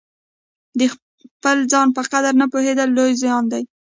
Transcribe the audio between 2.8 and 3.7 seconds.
لوی زیان دی.